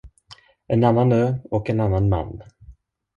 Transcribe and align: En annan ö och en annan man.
En 0.67 0.83
annan 0.83 1.11
ö 1.11 1.33
och 1.51 1.69
en 1.69 1.79
annan 1.79 2.09
man. 2.09 2.41